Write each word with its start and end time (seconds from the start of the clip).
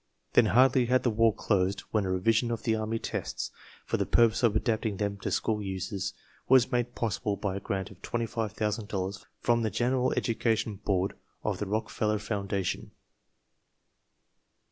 Then 0.33 0.47
hardly 0.47 0.87
had 0.87 1.03
the 1.03 1.11
warjJosod 1.11 1.81
when 1.91 2.05
a 2.05 2.11
revision 2.11 2.49
of 2.49 2.63
the 2.63 2.75
army 2.75 2.97
tests, 2.97 3.51
for 3.85 3.97
the 3.97 4.05
purpose 4.07 4.41
of 4.41 4.55
adapting 4.55 4.97
them 4.97 5.17
to 5.19 5.29
school 5.29 5.61
uses, 5.61 6.13
was 6.49 6.71
made 6.71 6.95
possible 6.95 7.35
by 7.37 7.55
a 7.55 7.59
grant 7.59 7.91
of 7.91 8.01
$25,000 8.01 9.25
from 9.41 9.61
the 9.61 9.69
General 9.69 10.11
Edu 10.17 10.39
cation 10.39 10.77
Board 10.77 11.13
of 11.43 11.59
the 11.59 11.67
Rockefeller 11.67 12.17
Foundation. 12.17 12.89